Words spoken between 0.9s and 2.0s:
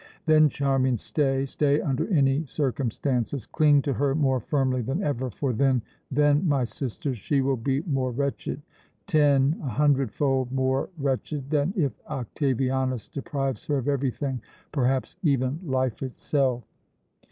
stay, stay